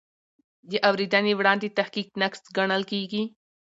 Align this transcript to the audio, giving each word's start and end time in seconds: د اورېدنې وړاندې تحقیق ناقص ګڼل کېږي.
د 0.69 0.71
اورېدنې 0.89 1.33
وړاندې 1.35 1.73
تحقیق 1.77 2.07
ناقص 2.21 2.43
ګڼل 2.57 2.83
کېږي. 2.91 3.23